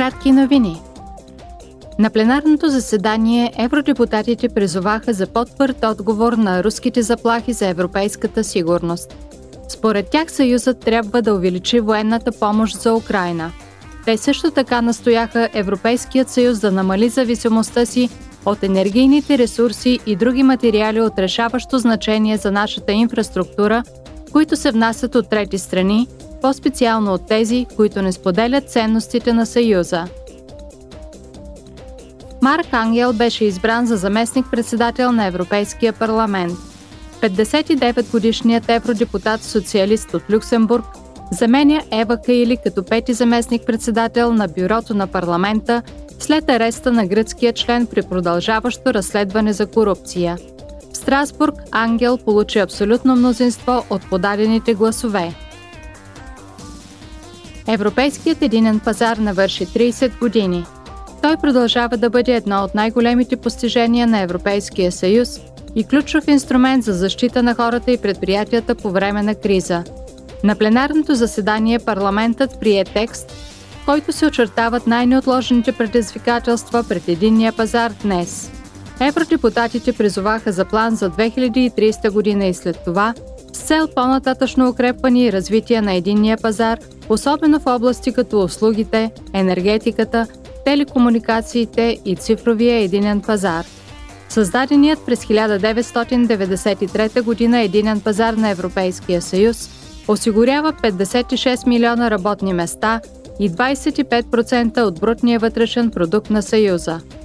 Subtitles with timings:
[0.00, 0.82] Кратки новини.
[1.98, 9.16] На пленарното заседание евродепутатите призоваха за по-твърд отговор на руските заплахи за европейската сигурност.
[9.68, 13.52] Според тях Съюзът трябва да увеличи военната помощ за Украина.
[14.04, 18.08] Те също така настояха Европейският съюз да намали зависимостта си
[18.46, 23.82] от енергийните ресурси и други материали от решаващо значение за нашата инфраструктура,
[24.32, 26.08] които се внасят от трети страни,
[26.42, 30.04] по-специално от тези, които не споделят ценностите на Съюза.
[32.42, 36.52] Марк Ангел беше избран за заместник-председател на Европейския парламент.
[37.20, 40.84] 59-годишният евродепутат социалист от Люксембург
[41.32, 45.82] заменя Ева Кайли като пети заместник-председател на бюрото на парламента
[46.18, 50.38] след ареста на гръцкия член при продължаващо разследване за корупция.
[50.92, 55.34] В Страсбург Ангел получи абсолютно мнозинство от подадените гласове.
[57.72, 60.64] Европейският единен пазар навърши 30 години.
[61.22, 65.40] Той продължава да бъде едно от най-големите постижения на Европейския съюз
[65.74, 69.84] и ключов инструмент за защита на хората и предприятията по време на криза.
[70.44, 73.30] На пленарното заседание парламентът прие текст,
[73.82, 78.50] в който се очертават най-неотложните предизвикателства пред единния пазар днес.
[79.00, 83.14] Евродепутатите призоваха за план за 2030 година и след това
[83.52, 90.26] с цел по-нататъчно укрепване и развитие на единния пазар– особено в области като услугите, енергетиката,
[90.64, 93.64] телекомуникациите и цифровия единен пазар.
[94.28, 97.58] Създаденият през 1993 г.
[97.58, 99.70] единен пазар на Европейския съюз
[100.08, 103.00] осигурява 56 милиона работни места
[103.40, 107.00] и 25% от брутния вътрешен продукт на Съюза–